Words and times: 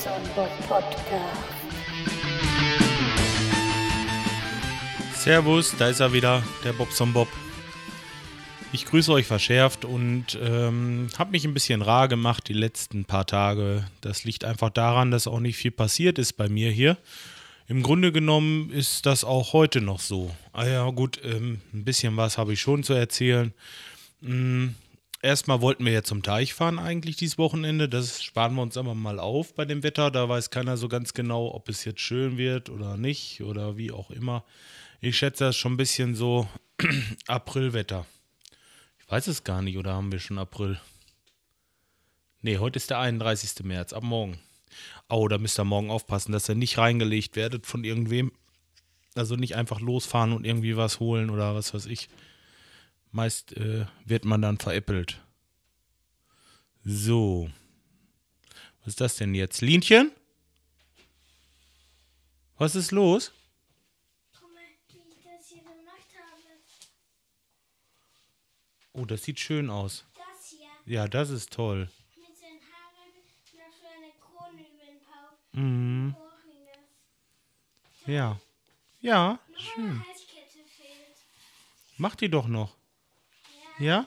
Podcast. 0.00 1.04
Servus, 5.14 5.74
da 5.78 5.88
ist 5.88 6.00
er 6.00 6.14
wieder, 6.14 6.42
der 6.64 6.72
Bobson 6.72 7.12
Bob. 7.12 7.28
Ich 8.72 8.86
grüße 8.86 9.12
euch 9.12 9.26
verschärft 9.26 9.84
und 9.84 10.38
ähm, 10.40 11.08
habe 11.18 11.32
mich 11.32 11.44
ein 11.44 11.52
bisschen 11.52 11.82
rar 11.82 12.08
gemacht 12.08 12.48
die 12.48 12.54
letzten 12.54 13.04
paar 13.04 13.26
Tage. 13.26 13.84
Das 14.00 14.24
liegt 14.24 14.46
einfach 14.46 14.70
daran, 14.70 15.10
dass 15.10 15.26
auch 15.26 15.40
nicht 15.40 15.58
viel 15.58 15.70
passiert 15.70 16.18
ist 16.18 16.32
bei 16.38 16.48
mir 16.48 16.70
hier. 16.70 16.96
Im 17.68 17.82
Grunde 17.82 18.10
genommen 18.10 18.70
ist 18.70 19.04
das 19.04 19.22
auch 19.22 19.52
heute 19.52 19.82
noch 19.82 20.00
so. 20.00 20.34
Ah 20.54 20.66
ja, 20.66 20.88
gut, 20.90 21.20
ähm, 21.24 21.60
ein 21.74 21.84
bisschen 21.84 22.16
was 22.16 22.38
habe 22.38 22.54
ich 22.54 22.60
schon 22.62 22.84
zu 22.84 22.94
erzählen. 22.94 23.52
Mm, 24.22 24.68
erstmal 25.22 25.60
wollten 25.60 25.84
wir 25.84 25.92
ja 25.92 26.02
zum 26.02 26.22
Teich 26.22 26.54
fahren 26.54 26.78
eigentlich 26.78 27.16
dieses 27.16 27.38
Wochenende. 27.38 27.88
Das 27.88 28.22
sparen 28.22 28.54
wir 28.54 28.62
uns 28.62 28.76
aber 28.76 28.94
mal 28.94 29.18
auf 29.18 29.54
bei 29.54 29.64
dem 29.64 29.82
Wetter. 29.82 30.10
Da 30.10 30.28
weiß 30.28 30.50
keiner 30.50 30.76
so 30.76 30.88
ganz 30.88 31.14
genau, 31.14 31.54
ob 31.54 31.68
es 31.68 31.84
jetzt 31.84 32.00
schön 32.00 32.38
wird 32.38 32.70
oder 32.70 32.96
nicht 32.96 33.42
oder 33.42 33.76
wie 33.76 33.92
auch 33.92 34.10
immer. 34.10 34.44
Ich 35.00 35.16
schätze 35.16 35.44
das 35.44 35.56
schon 35.56 35.74
ein 35.74 35.78
bisschen 35.78 36.14
so 36.14 36.48
Aprilwetter. 37.26 38.06
Ich 38.98 39.10
weiß 39.10 39.26
es 39.26 39.44
gar 39.44 39.62
nicht, 39.62 39.76
oder 39.78 39.94
haben 39.94 40.12
wir 40.12 40.20
schon 40.20 40.38
April? 40.38 40.80
Nee, 42.42 42.58
heute 42.58 42.76
ist 42.76 42.90
der 42.90 42.98
31. 42.98 43.64
März, 43.64 43.92
ab 43.92 44.02
morgen. 44.02 44.38
Oh, 45.08 45.26
da 45.28 45.38
müsst 45.38 45.58
ihr 45.58 45.64
morgen 45.64 45.90
aufpassen, 45.90 46.32
dass 46.32 46.48
ihr 46.48 46.54
nicht 46.54 46.78
reingelegt 46.78 47.36
werdet 47.36 47.66
von 47.66 47.84
irgendwem. 47.84 48.32
Also 49.14 49.34
nicht 49.34 49.56
einfach 49.56 49.80
losfahren 49.80 50.32
und 50.32 50.46
irgendwie 50.46 50.76
was 50.76 51.00
holen 51.00 51.30
oder 51.30 51.54
was 51.54 51.74
weiß 51.74 51.86
ich. 51.86 52.08
Meist 53.12 53.52
äh, 53.56 53.86
wird 54.04 54.24
man 54.24 54.42
dann 54.42 54.58
veräppelt. 54.58 55.20
So. 56.84 57.50
Was 58.80 58.88
ist 58.88 59.00
das 59.00 59.16
denn 59.16 59.34
jetzt? 59.34 59.60
Linchen? 59.60 60.12
Was 62.56 62.74
ist 62.74 62.92
los? 62.92 63.32
Oh, 68.92 69.04
das 69.04 69.22
sieht 69.22 69.38
schön 69.40 69.70
aus. 69.70 70.04
Das 70.14 70.48
hier 70.50 70.66
Ja, 70.86 71.08
das 71.08 71.30
ist 71.30 71.52
toll. 71.52 71.88
mit 72.16 72.26
den 72.40 72.60
Haaren 72.72 73.12
noch 73.54 73.72
so 73.80 73.86
eine 73.86 74.12
Krone 74.20 74.60
über 74.68 74.84
den 74.84 75.00
Bauch. 75.04 75.52
Mhm. 75.52 76.16
Ja. 78.06 78.40
Ja, 79.00 79.38
schön. 79.56 79.84
eine 79.90 80.04
Halskette 80.06 80.64
fehlt. 80.68 81.16
Mach 81.96 82.16
die 82.16 82.28
doch 82.28 82.48
noch. 82.48 82.76
Ja? 83.80 84.06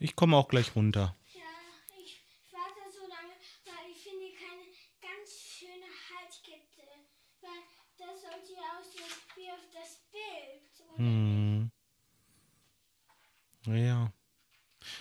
Ich 0.00 0.16
komme 0.16 0.36
auch 0.36 0.48
gleich 0.48 0.74
runter. 0.74 1.14
Ja, 1.32 1.42
ich 1.96 2.20
warte 2.50 2.90
so 2.92 3.02
lange, 3.02 3.34
weil 3.64 3.90
ich 3.92 4.02
finde 4.02 4.32
keine 4.32 4.66
ganz 5.00 5.30
schöne 5.30 5.86
Halskette. 6.10 6.82
Weil 7.40 7.62
das 7.98 8.20
sollte 8.20 8.52
ja 8.52 8.78
aussehen 8.78 9.14
wie 9.36 9.50
auf 9.52 9.64
das 9.72 10.00
Bild. 10.10 10.72
Hm. 10.96 11.70
Ja. 13.66 14.12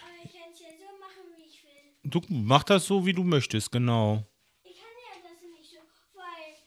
Aber 0.01 0.17
ich 0.23 0.31
kann 0.33 0.51
es 0.53 0.59
ja 0.59 0.67
so 0.77 0.99
machen, 0.99 1.23
wie 1.35 1.45
ich 1.49 1.63
will. 1.63 1.93
Du 2.03 2.21
mach 2.29 2.63
das 2.63 2.85
so, 2.85 3.03
wie 3.07 3.13
du 3.13 3.23
möchtest, 3.23 3.71
genau. 3.71 4.23
Ich 4.63 4.77
kann 4.77 4.85
ja 5.01 5.15
das 5.23 5.41
nicht 5.41 5.71
so, 5.71 5.79
weil 6.13 6.57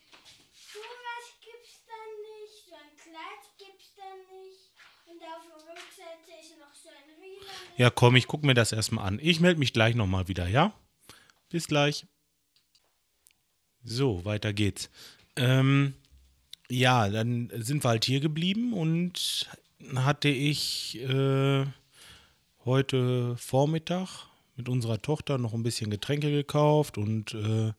sowas 0.52 1.26
gibt's 1.40 1.84
dann 1.86 2.10
nicht, 2.26 2.66
so 2.66 2.74
ein 2.74 2.96
Kleid 2.96 3.42
gibt's 3.58 3.94
dann 3.94 4.18
nicht. 4.42 4.70
Und 5.06 5.22
auf 5.22 5.46
der 5.46 5.49
Rückseite 5.49 5.49
ist 5.49 5.49
noch 5.49 5.49
so 5.49 5.49
ein 5.49 5.49
Riemen. 5.49 5.49
Ja, 7.76 7.88
komm, 7.88 8.16
ich 8.16 8.26
gucke 8.26 8.46
mir 8.46 8.52
das 8.54 8.72
erstmal 8.72 9.06
an. 9.06 9.18
Ich 9.22 9.40
melde 9.40 9.58
mich 9.58 9.72
gleich 9.72 9.94
nochmal 9.94 10.28
wieder, 10.28 10.46
ja? 10.46 10.74
Bis 11.48 11.66
gleich. 11.66 12.06
So, 13.82 14.24
weiter 14.26 14.52
geht's. 14.52 14.90
Ähm, 15.36 15.94
ja, 16.68 17.08
dann 17.08 17.50
sind 17.56 17.82
wir 17.82 17.88
halt 17.88 18.04
hier 18.04 18.20
geblieben 18.20 18.74
und 18.74 19.48
hatte 19.96 20.28
ich 20.28 21.00
äh, 21.00 21.64
heute 22.66 23.36
Vormittag 23.38 24.26
mit 24.56 24.68
unserer 24.68 25.00
Tochter 25.00 25.38
noch 25.38 25.54
ein 25.54 25.62
bisschen 25.62 25.90
Getränke 25.90 26.30
gekauft 26.30 26.98
und 26.98 27.32
äh, 27.32 27.72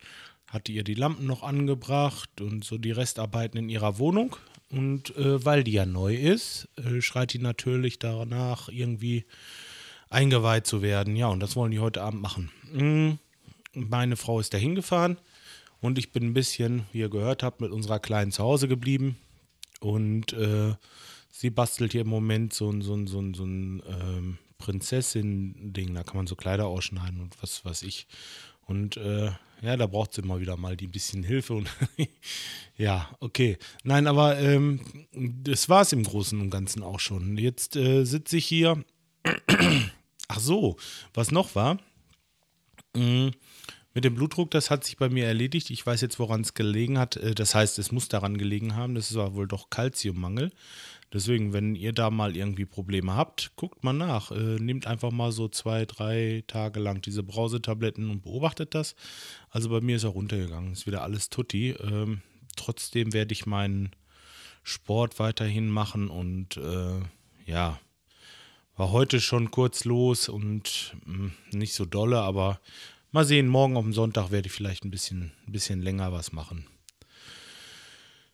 hatte 0.48 0.72
ihr 0.72 0.84
die 0.84 0.96
Lampen 0.96 1.28
noch 1.28 1.44
angebracht 1.44 2.42
und 2.42 2.66
so 2.66 2.80
die 2.80 2.92
Restarbeiten 2.92 3.60
in 3.60 3.70
ihrer 3.70 4.00
Wohnung. 4.00 4.36
Und 4.72 5.16
äh, 5.18 5.44
weil 5.44 5.64
die 5.64 5.74
ja 5.74 5.86
neu 5.86 6.16
ist, 6.16 6.70
äh, 6.78 7.02
schreit 7.02 7.34
die 7.34 7.40
natürlich 7.40 8.00
danach 8.00 8.70
irgendwie 8.70 9.26
eingeweiht 10.10 10.66
zu 10.66 10.82
werden. 10.82 11.16
Ja, 11.16 11.28
und 11.28 11.40
das 11.42 11.56
wollen 11.56 11.72
die 11.72 11.80
heute 11.80 12.02
Abend 12.02 12.22
machen. 12.22 12.52
Mm, 12.72 13.12
Meine 13.74 14.16
Frau 14.16 14.40
ist 14.40 14.54
dahin 14.54 14.76
gefahren 14.76 15.18
und 15.82 15.98
ich 15.98 16.12
bin 16.12 16.24
ein 16.24 16.34
bisschen, 16.34 16.86
wie 16.92 17.00
ihr 17.00 17.10
gehört 17.10 17.44
habt, 17.44 17.62
mit 17.62 17.72
unserer 17.72 18.00
Kleinen 18.00 18.32
zu 18.32 18.44
Hause 18.44 18.68
geblieben. 18.68 19.18
Und 19.80 20.34
äh, 20.34 20.76
sie 21.32 21.50
bastelt 21.50 21.94
hier 21.94 22.02
im 22.02 22.10
Moment 22.10 22.54
so 22.54 22.70
ein, 22.70 22.82
so 22.82 22.94
ein, 22.94 23.08
so 23.08 23.20
ein, 23.20 23.34
so 23.34 23.44
ein 23.44 23.82
ähm, 23.88 24.38
Prinzessin-Ding. 24.58 25.94
Da 25.96 26.04
kann 26.04 26.18
man 26.18 26.28
so 26.28 26.36
Kleider 26.36 26.68
ausschneiden 26.68 27.20
und 27.20 27.42
was 27.42 27.66
weiß 27.66 27.82
ich. 27.84 28.08
Und 28.66 28.98
äh, 28.98 29.32
ja, 29.62 29.78
da 29.78 29.86
braucht 29.86 30.14
sie 30.14 30.22
immer 30.22 30.40
wieder 30.40 30.58
mal 30.58 30.76
die 30.76 30.88
bisschen 30.88 31.24
Hilfe. 31.24 31.54
Und 31.54 31.70
ja, 32.78 33.10
okay. 33.20 33.58
Nein, 33.84 34.08
aber 34.08 34.40
ähm, 34.40 34.82
das 35.12 35.70
war 35.70 35.82
es 35.82 35.94
im 35.94 36.04
Großen 36.04 36.40
und 36.40 36.50
Ganzen 36.50 36.84
auch 36.84 37.00
schon. 37.00 37.38
Jetzt 37.38 37.76
äh, 37.76 38.04
sitze 38.04 38.38
ich 38.38 38.46
hier. 38.46 38.84
Ach 40.28 40.40
so, 40.40 40.78
was 41.14 41.32
noch 41.32 41.56
war, 41.56 41.78
mm, 42.96 43.30
mit 43.94 44.04
dem 44.06 44.16
Blutdruck, 44.16 44.52
das 44.52 44.70
hat 44.70 44.84
sich 44.84 44.98
bei 44.98 45.10
mir 45.10 45.26
erledigt. 45.26 45.70
Ich 45.70 45.86
weiß 45.86 46.02
jetzt, 46.02 46.20
woran 46.20 46.42
es 46.42 46.54
gelegen 46.54 46.98
hat. 46.98 47.18
Äh, 47.18 47.36
Das 47.36 47.56
heißt, 47.56 47.80
es 47.80 47.92
muss 47.92 48.08
daran 48.08 48.38
gelegen 48.38 48.76
haben. 48.76 48.96
Das 48.96 49.14
war 49.16 49.36
wohl 49.36 49.48
doch 49.48 49.70
Kalziummangel. 49.70 50.52
Deswegen, 51.14 51.52
wenn 51.52 51.76
ihr 51.76 51.92
da 51.92 52.10
mal 52.10 52.38
irgendwie 52.38 52.66
Probleme 52.66 53.16
habt, 53.16 53.52
guckt 53.58 53.84
mal 53.84 53.92
nach. 53.94 54.32
Äh, 54.32 54.60
nehmt 54.60 54.88
einfach 54.88 55.12
mal 55.12 55.34
so 55.34 55.50
zwei, 55.50 55.86
drei 55.86 56.44
Tage 56.48 56.80
lang 56.80 57.02
diese 57.02 57.22
Brausetabletten 57.22 58.10
und 58.10 58.24
beobachtet 58.24 58.74
das. 58.76 58.96
Also 59.50 59.70
bei 59.70 59.82
mir 59.82 59.98
ist 59.98 60.04
er 60.06 60.12
runtergegangen. 60.12 60.72
Ist 60.72 60.88
wieder 60.88 61.04
alles 61.04 61.30
tutti. 61.30 61.72
Ähm, 61.72 62.22
trotzdem 62.56 63.12
werde 63.12 63.34
ich 63.34 63.46
meinen 63.46 63.92
Sport 64.64 65.20
weiterhin 65.20 65.68
machen 65.70 66.10
und 66.10 66.56
äh, 66.56 67.02
ja, 67.46 67.80
war 68.78 68.92
heute 68.92 69.20
schon 69.20 69.52
kurz 69.52 69.84
los 69.84 70.30
und 70.30 70.96
mh, 71.06 71.32
nicht 71.52 71.74
so 71.74 71.86
dolle, 71.86 72.20
aber 72.22 72.62
mal 73.12 73.26
sehen, 73.26 73.48
morgen 73.48 73.78
auf 73.78 73.84
dem 73.84 73.94
Sonntag 73.94 74.32
werde 74.32 74.48
ich 74.48 74.54
vielleicht 74.54 74.86
ein 74.86 74.92
bisschen, 74.92 75.32
ein 75.46 75.52
bisschen 75.52 75.82
länger 75.82 76.12
was 76.12 76.32
machen. 76.32 76.66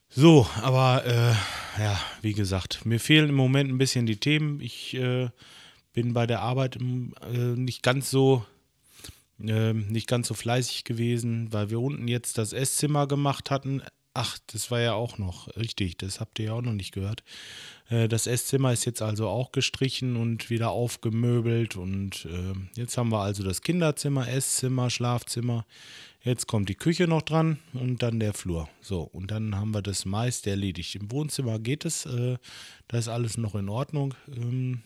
So, 0.08 0.46
aber 0.62 1.04
äh, 1.04 1.82
ja, 1.82 2.00
wie 2.22 2.32
gesagt, 2.32 2.86
mir 2.86 2.98
fehlen 2.98 3.28
im 3.28 3.34
Moment 3.34 3.70
ein 3.70 3.78
bisschen 3.78 4.06
die 4.06 4.18
Themen. 4.18 4.60
Ich 4.60 4.94
äh, 4.94 5.28
bin 5.92 6.14
bei 6.14 6.26
der 6.26 6.40
Arbeit 6.40 6.76
im, 6.76 7.14
äh, 7.22 7.36
nicht 7.36 7.82
ganz 7.82 8.10
so 8.10 8.44
äh, 9.40 9.72
nicht 9.72 10.08
ganz 10.08 10.28
so 10.28 10.34
fleißig 10.34 10.84
gewesen, 10.84 11.52
weil 11.52 11.70
wir 11.70 11.80
unten 11.80 12.08
jetzt 12.08 12.38
das 12.38 12.52
Esszimmer 12.52 13.06
gemacht 13.06 13.50
hatten. 13.50 13.82
Ach, 14.20 14.36
das 14.48 14.72
war 14.72 14.80
ja 14.80 14.94
auch 14.94 15.18
noch 15.18 15.46
richtig, 15.56 15.96
das 15.96 16.18
habt 16.18 16.40
ihr 16.40 16.46
ja 16.46 16.52
auch 16.54 16.60
noch 16.60 16.72
nicht 16.72 16.90
gehört. 16.90 17.22
Äh, 17.88 18.08
Das 18.08 18.26
Esszimmer 18.26 18.72
ist 18.72 18.84
jetzt 18.84 19.00
also 19.00 19.28
auch 19.28 19.52
gestrichen 19.52 20.16
und 20.16 20.50
wieder 20.50 20.70
aufgemöbelt 20.70 21.76
und 21.76 22.24
äh, 22.24 22.54
jetzt 22.74 22.98
haben 22.98 23.12
wir 23.12 23.20
also 23.20 23.44
das 23.44 23.62
Kinderzimmer, 23.62 24.26
Esszimmer, 24.26 24.90
Schlafzimmer. 24.90 25.66
Jetzt 26.20 26.48
kommt 26.48 26.68
die 26.68 26.74
Küche 26.74 27.06
noch 27.06 27.22
dran 27.22 27.60
und 27.74 28.02
dann 28.02 28.18
der 28.18 28.34
Flur. 28.34 28.68
So, 28.80 29.02
und 29.02 29.30
dann 29.30 29.54
haben 29.54 29.70
wir 29.72 29.82
das 29.82 30.04
meiste 30.04 30.50
erledigt. 30.50 30.96
Im 30.96 31.12
Wohnzimmer 31.12 31.60
geht 31.60 31.84
es, 31.84 32.04
äh, 32.04 32.38
da 32.88 32.98
ist 32.98 33.06
alles 33.06 33.38
noch 33.38 33.54
in 33.54 33.68
Ordnung. 33.68 34.14
Ähm, 34.34 34.82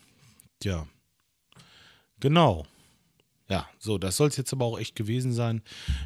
ja, 0.61 0.85
genau. 2.19 2.67
Ja, 3.49 3.67
so, 3.77 3.97
das 3.97 4.15
soll 4.15 4.29
es 4.29 4.37
jetzt 4.37 4.53
aber 4.53 4.65
auch 4.65 4.79
echt 4.79 4.95
gewesen 4.95 5.33
sein. 5.33 5.61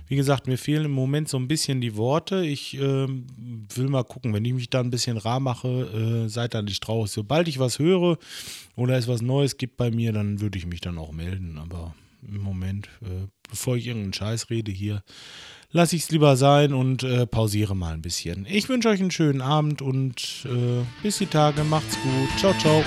Wie 0.07 0.15
gesagt, 0.15 0.47
mir 0.47 0.57
fehlen 0.57 0.85
im 0.85 0.91
Moment 0.91 1.29
so 1.29 1.37
ein 1.37 1.47
bisschen 1.47 1.81
die 1.81 1.95
Worte. 1.95 2.43
Ich 2.43 2.73
ähm, 2.79 3.27
will 3.75 3.89
mal 3.89 4.03
gucken, 4.03 4.33
wenn 4.33 4.43
ich 4.43 4.53
mich 4.53 4.69
da 4.69 4.79
ein 4.79 4.89
bisschen 4.89 5.17
rar 5.17 5.39
mache, 5.39 6.25
äh, 6.25 6.29
seid 6.29 6.55
da 6.55 6.61
nicht 6.61 6.81
traurig. 6.81 7.11
Sobald 7.11 7.47
ich 7.47 7.59
was 7.59 7.79
höre 7.79 8.17
oder 8.75 8.97
es 8.97 9.07
was 9.07 9.21
Neues 9.21 9.57
gibt 9.57 9.77
bei 9.77 9.91
mir, 9.91 10.13
dann 10.13 10.41
würde 10.41 10.57
ich 10.57 10.65
mich 10.65 10.81
dann 10.81 10.97
auch 10.97 11.11
melden. 11.11 11.59
Aber 11.59 11.93
im 12.27 12.41
Moment, 12.41 12.89
äh, 13.01 13.27
bevor 13.49 13.77
ich 13.77 13.87
irgendeinen 13.87 14.13
Scheiß 14.13 14.49
rede 14.49 14.71
hier, 14.71 15.03
lasse 15.71 15.95
ich 15.95 16.03
es 16.03 16.11
lieber 16.11 16.35
sein 16.37 16.73
und 16.73 17.03
äh, 17.03 17.27
pausiere 17.27 17.75
mal 17.75 17.93
ein 17.93 18.01
bisschen. 18.01 18.47
Ich 18.49 18.67
wünsche 18.67 18.89
euch 18.89 18.99
einen 18.99 19.11
schönen 19.11 19.41
Abend 19.41 19.81
und 19.81 20.45
äh, 20.45 20.83
bis 21.03 21.19
die 21.19 21.27
Tage. 21.27 21.63
Macht's 21.63 21.97
gut. 22.01 22.39
Ciao, 22.39 22.53
ciao. 22.57 22.83